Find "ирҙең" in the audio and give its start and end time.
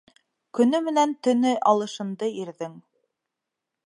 2.45-2.77